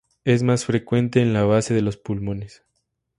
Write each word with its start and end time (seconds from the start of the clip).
Es 0.23 0.41
más 0.41 0.65
frecuente 0.65 1.21
en 1.21 1.31
la 1.31 1.43
base 1.43 1.75
de 1.75 1.83
los 1.83 1.95
pulmones. 1.95 2.63